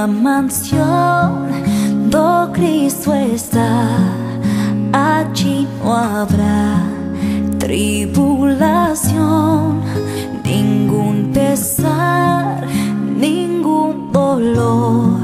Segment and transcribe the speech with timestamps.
[0.00, 1.48] nella mansión
[2.08, 3.88] do Cristo está,
[4.92, 6.84] allí no habrá
[7.58, 9.82] tribulación,
[10.44, 12.64] ningún pesar,
[13.16, 15.18] ningún dolor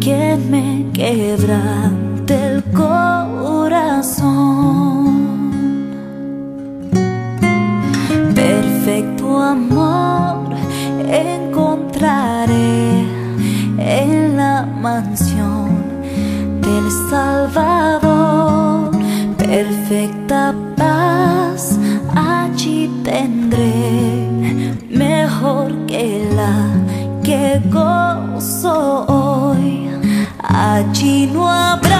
[0.00, 1.92] que me quebra
[16.60, 18.90] del Salvador.
[19.38, 21.78] Perfecta paz
[22.14, 26.54] allí tendré, mejor que la
[27.22, 29.88] que gozo hoy.
[30.42, 31.93] Allí no habrá.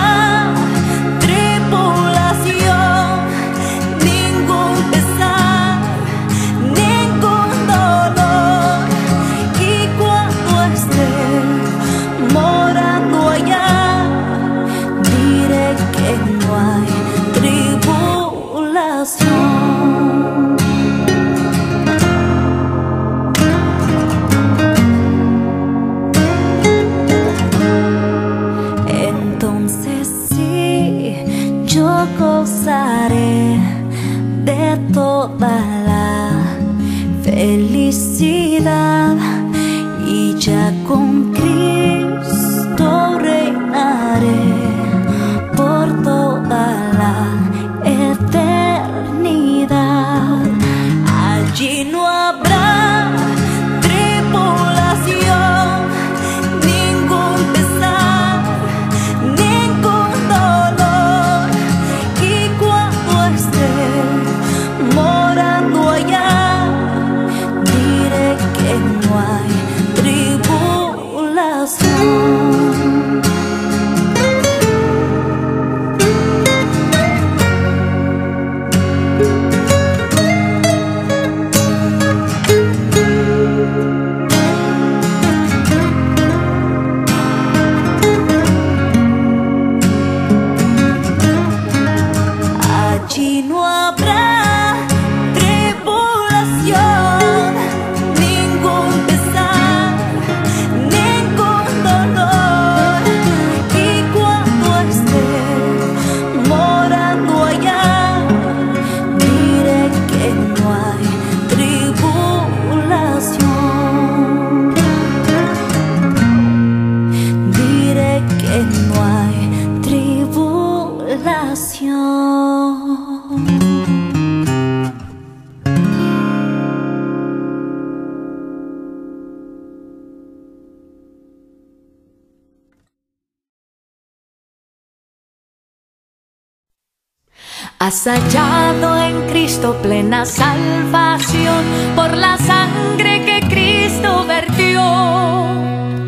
[137.94, 141.64] Has hallado en Cristo plena salvación
[141.94, 144.82] por la sangre que Cristo vertió.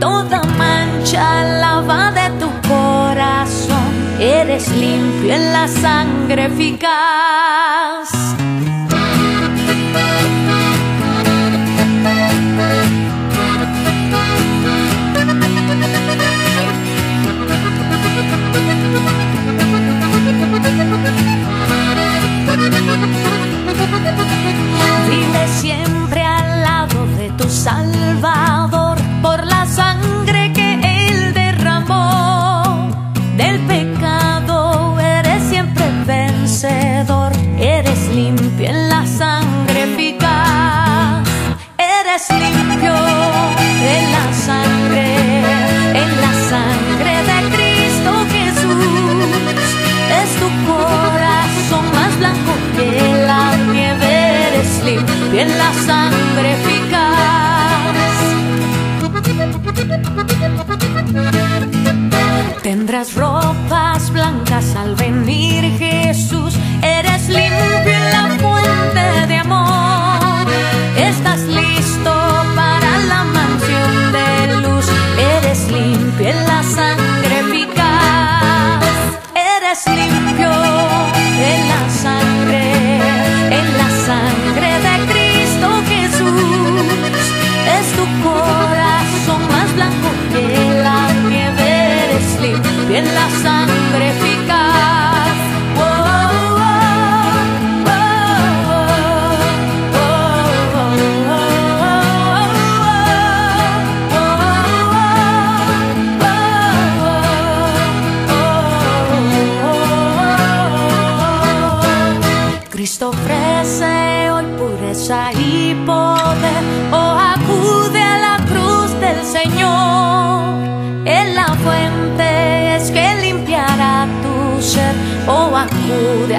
[0.00, 8.16] Toda mancha lava de tu corazón, eres limpio en la sangre eficaz.
[25.08, 25.95] Vive siempre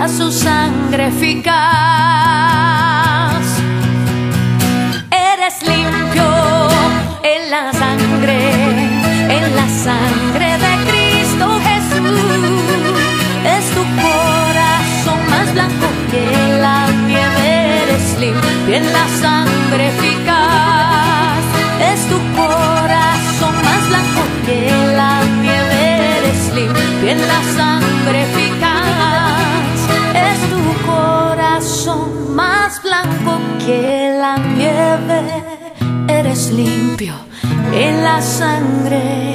[0.07, 1.57] su sangre eficaz.
[5.11, 6.69] Eres limpio
[7.23, 8.39] en la sangre,
[9.29, 12.19] en la sangre de Cristo Jesús.
[13.45, 16.25] Es tu corazón más blanco que
[16.61, 19.36] la nieve, eres limpio en la sangre
[38.07, 39.26] la sangre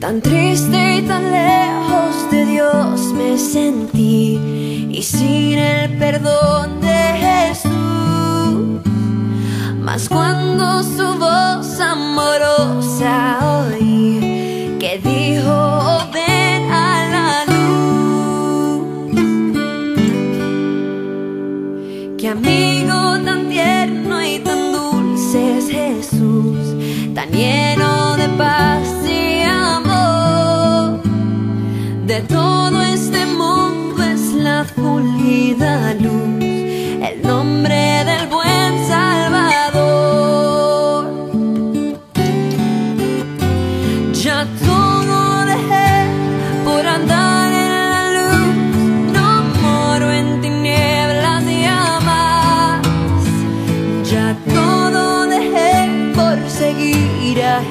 [0.00, 4.38] Tan triste y tan lejos de Dios me sentí
[4.92, 8.80] y sin el perdón de Jesús.
[9.80, 13.38] Mas cuando su voz amorosa
[13.72, 18.82] oí que dijo, "Oh, ven a la luz.
[22.18, 26.58] Qué amigo tan tierno y tan dulce es Jesús,
[27.16, 27.77] tan lleno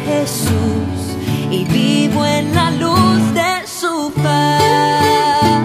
[0.06, 1.16] Jesús
[1.50, 5.62] y vivo en la luz de su paz.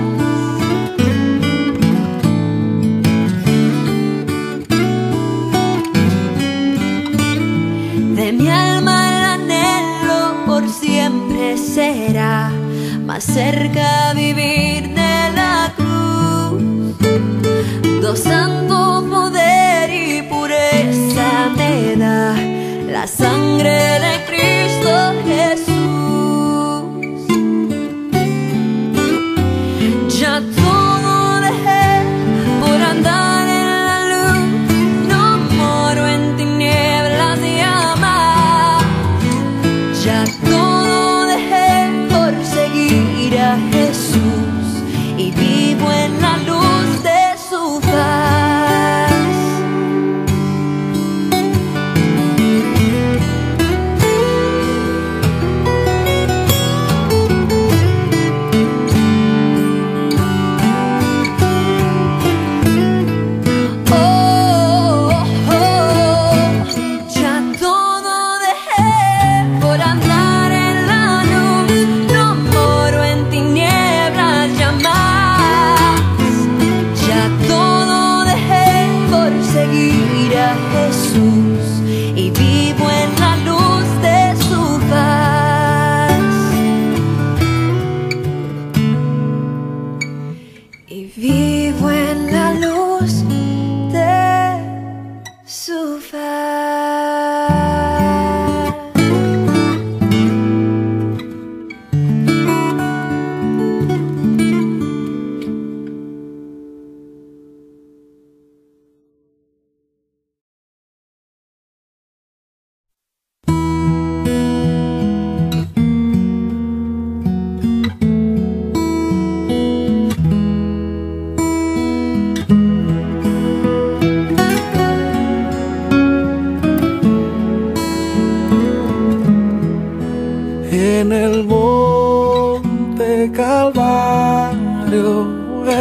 [8.16, 12.50] De mi alma el anhelo por siempre será
[13.04, 16.62] más cerca vivir de la cruz.
[18.00, 19.61] Do santo poder
[23.02, 25.71] la sangre de Cristo Jesús.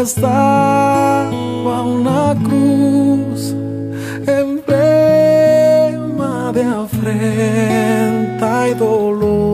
[0.01, 1.29] Estaba
[1.83, 3.53] una cruz
[4.25, 4.71] emblema
[6.53, 9.45] de afrenta y dolor.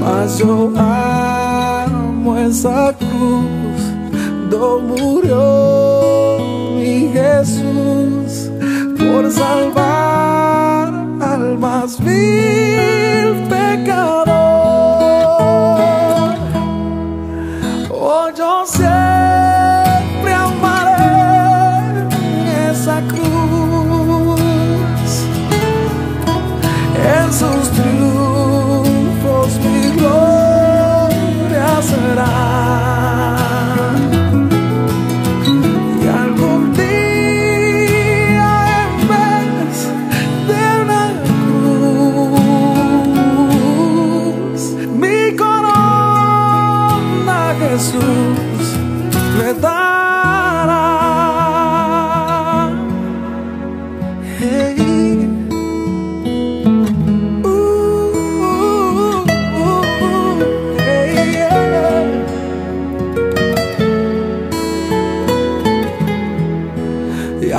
[0.00, 3.80] Mas yo amo esa cruz,
[4.50, 6.38] donde murió
[6.76, 8.50] mi Jesús
[8.98, 11.96] por salvar al más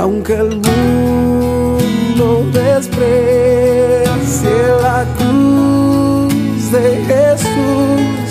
[0.00, 3.28] aunque el mundo desprecie
[4.80, 8.30] la cruz de Jesús,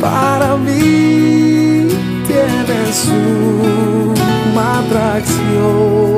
[0.00, 1.88] para mí
[2.26, 6.11] tiene suma atracción.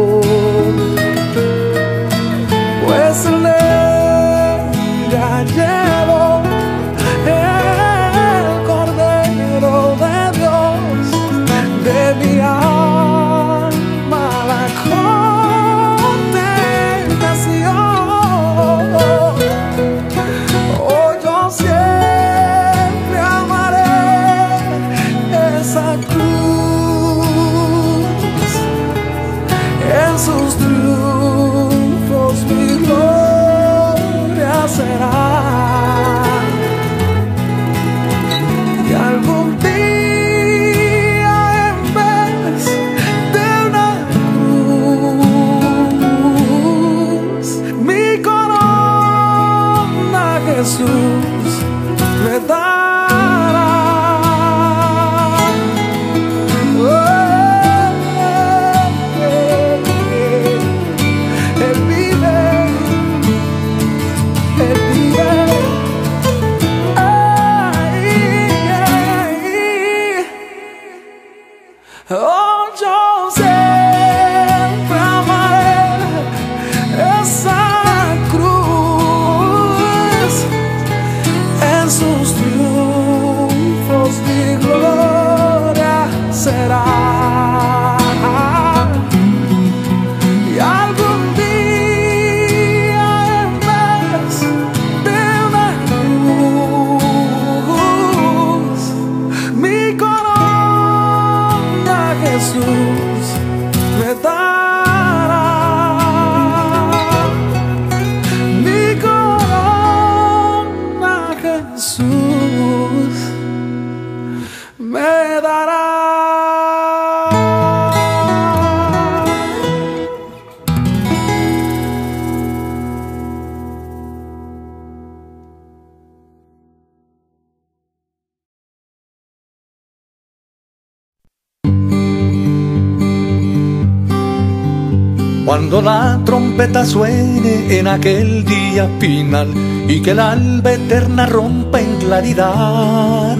[135.44, 139.48] Cuando la trompeta suene en aquel día final
[139.86, 143.36] y que el alba eterna rompa en claridad.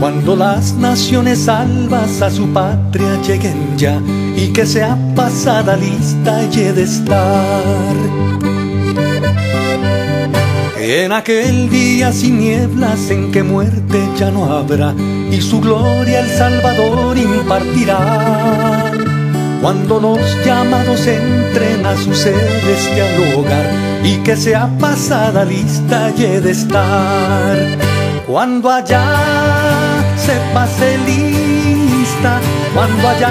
[0.00, 3.98] Cuando las naciones salvas a su patria lleguen ya
[4.36, 7.94] y que sea pasada lista y de estar.
[10.78, 14.94] En aquel día sin nieblas en que muerte ya no habrá
[15.30, 19.03] y su gloria el Salvador impartirá.
[19.64, 23.64] Cuando los llamados entren a su celestial hogar
[24.04, 27.56] y que sea pasada lista y de estar.
[28.26, 29.06] Cuando allá
[30.18, 32.42] se pase lista,
[32.74, 33.30] cuando allá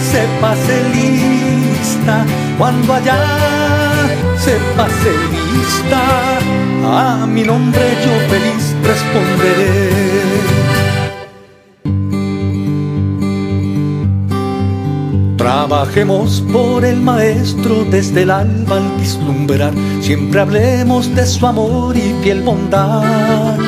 [0.00, 2.26] se pase lista,
[2.58, 3.16] cuando allá
[4.36, 6.02] se pase lista,
[7.22, 10.73] a mi nombre yo feliz responderé.
[15.44, 22.14] Trabajemos por el Maestro desde el alba al vislumbrar, siempre hablemos de su amor y
[22.22, 23.58] fiel bondad.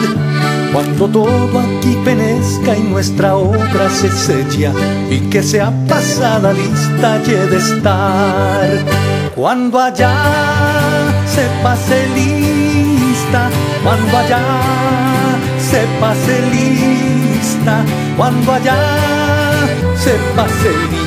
[0.72, 4.72] Cuando todo aquí penezca y nuestra obra se sella
[5.10, 8.70] y que sea pasada lista y de estar.
[9.34, 10.14] Cuando allá
[11.26, 13.50] se pase lista,
[13.84, 14.40] cuando allá
[15.60, 17.84] se pase lista,
[18.16, 18.78] cuando allá
[19.94, 21.05] se pase lista,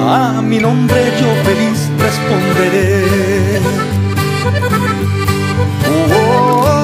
[0.00, 3.60] a mi nombre yo feliz responderé.
[6.14, 6.82] Oh, oh,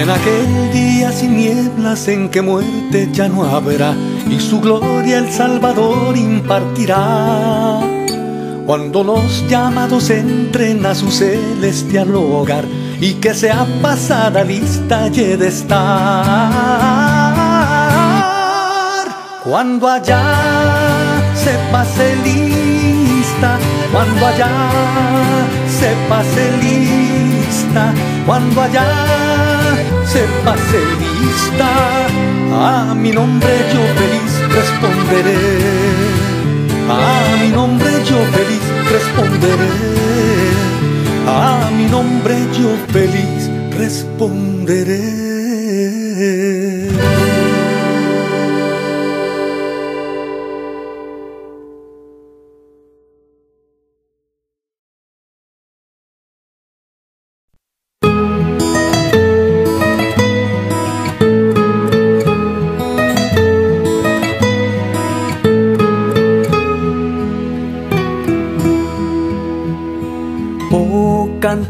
[0.00, 3.94] En aquel día sin nieblas en que muerte ya no habrá
[4.32, 7.80] y su gloria el Salvador impartirá.
[8.64, 12.64] Cuando los llamados entren a su celestial hogar
[13.00, 15.82] y que sea pasada lista y de estar.
[19.44, 20.22] Cuando allá
[21.34, 23.58] se pase lista,
[23.92, 24.48] cuando allá
[25.68, 27.92] se pase lista,
[28.24, 28.86] cuando allá
[30.06, 31.68] se pase lista,
[32.52, 35.38] a mi nombre yo feliz responderé.
[36.88, 39.72] A mi nombre yo feliz responderé.
[41.26, 45.31] A mi nombre yo feliz responderé.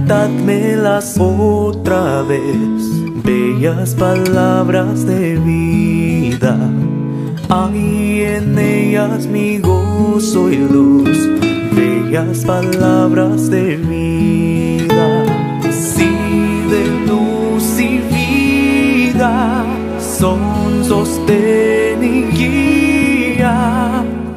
[0.07, 6.57] Cantadmelas otra vez, bellas palabras de vida.
[7.49, 11.19] Hay en ellas mi gozo y luz,
[11.75, 15.25] bellas palabras de vida.
[15.71, 16.11] Sí,
[16.71, 18.01] de luz y
[19.09, 19.65] vida,
[20.01, 22.23] son sostén y.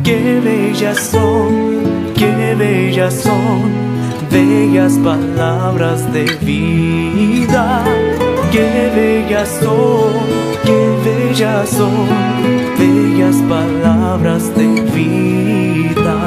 [0.03, 3.94] Qué bellas son, qué bellas son
[4.35, 7.85] bellas palabras de vida.
[8.51, 10.11] Qué bellas son,
[10.65, 12.07] qué bellas son,
[12.77, 14.67] bellas palabras de
[14.97, 16.17] vida.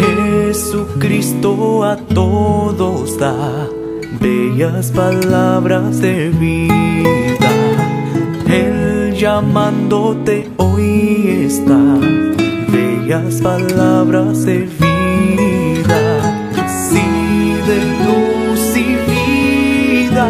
[0.00, 3.68] Jesucristo a todos da
[4.18, 7.21] bellas palabras de vida.
[9.34, 11.80] Llamándote hoy está,
[12.68, 16.04] bellas palabras de vida,
[16.66, 20.28] sí de luz y vida,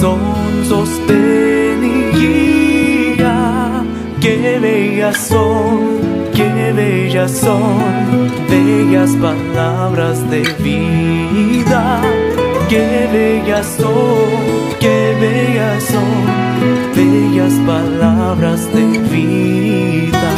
[0.00, 0.18] son
[0.66, 3.84] sostén y guía,
[4.22, 5.98] qué bellas son,
[6.34, 12.00] qué bellas son, bellas palabras de vida,
[12.70, 16.45] qué bellas son, qué bellas son
[17.36, 20.34] bellas palabras de vida.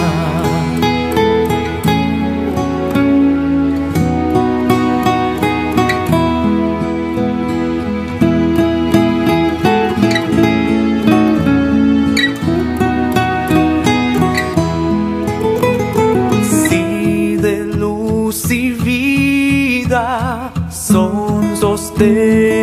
[16.68, 22.58] Sí, de luz y vida son sostén.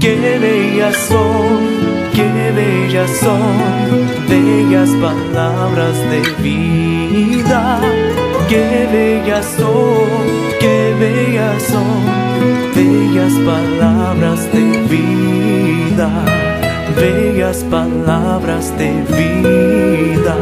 [0.00, 1.58] Qué bellas son,
[2.14, 3.56] qué bellas son,
[4.28, 7.80] bellas palabras de vida.
[8.48, 10.06] Qué bellas son,
[10.60, 12.04] qué bellas son,
[12.74, 16.10] bellas palabras de vida.
[16.96, 20.36] Bellas palabras de vida,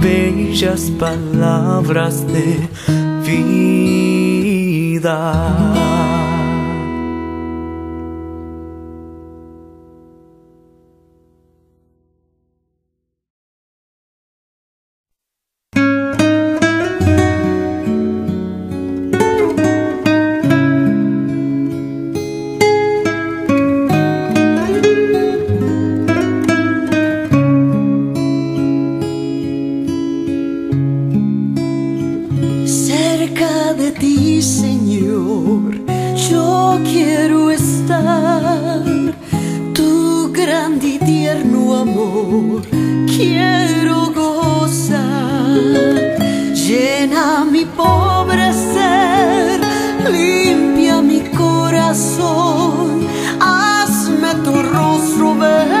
[0.00, 2.68] bellas palabras de
[3.26, 5.18] vida.
[33.98, 35.80] ti, Señor.
[36.30, 38.82] Yo quiero estar
[39.74, 42.62] tu grande y tierno amor.
[43.06, 45.48] Quiero gozar.
[46.54, 49.60] Llena mi pobre ser,
[50.10, 53.06] limpia mi corazón.
[53.40, 55.77] Hazme tu rostro ver.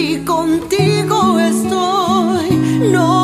[0.00, 2.48] si contigo estoy,
[2.90, 3.19] no.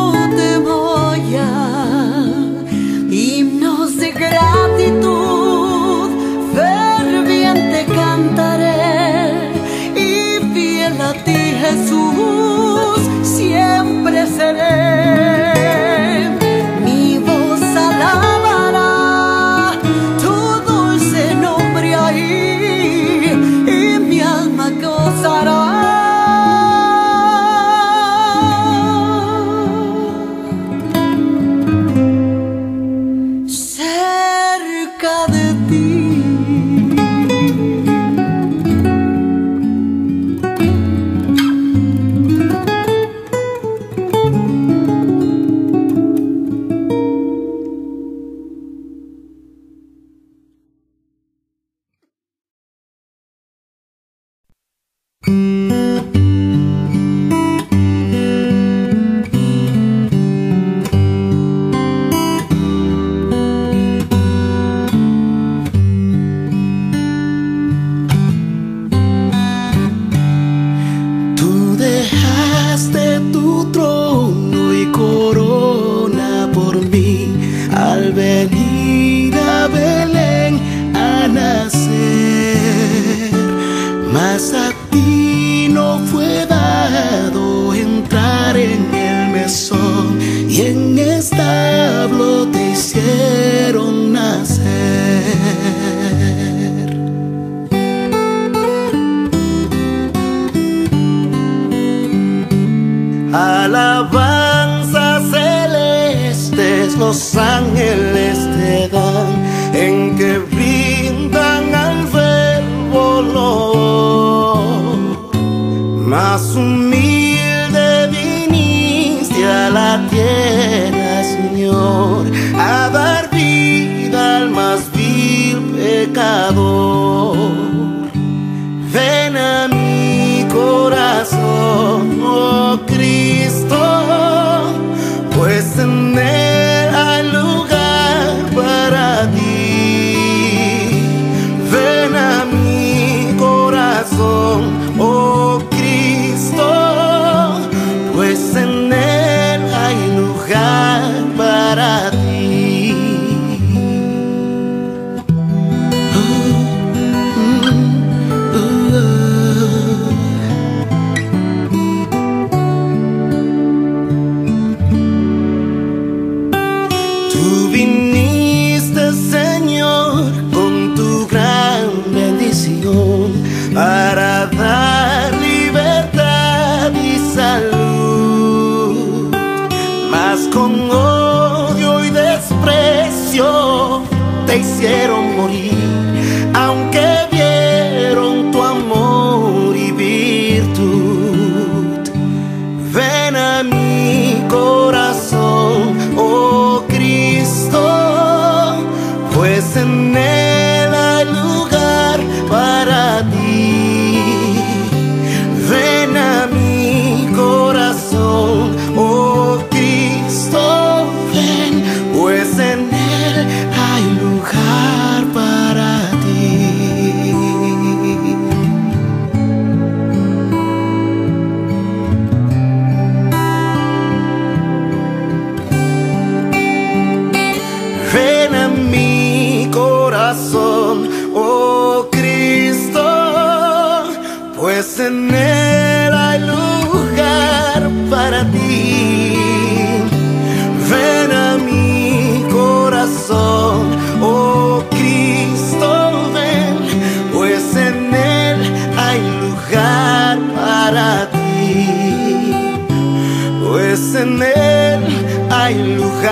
[254.16, 255.04] En él
[255.50, 256.24] hay lugar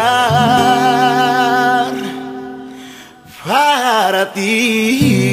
[3.44, 5.23] para ti.